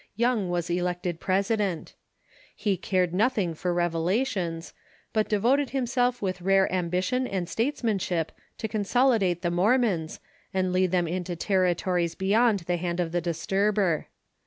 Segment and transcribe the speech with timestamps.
[0.15, 1.93] Young was elected president.
[2.55, 4.73] He cared nothing for revelations,
[5.13, 10.19] but Utah,/,.,,..,,•• 1,• devoted himselr with rare ambition and statesmanship to consolidate the Mormons,
[10.55, 14.07] and lead them into territories beyond the hand of the disturber.